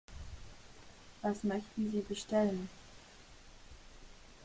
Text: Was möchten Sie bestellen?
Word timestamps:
Was 1.21 1.43
möchten 1.43 1.91
Sie 1.91 2.01
bestellen? 2.01 2.69